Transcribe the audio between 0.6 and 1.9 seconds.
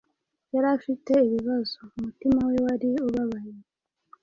afite ibibazo;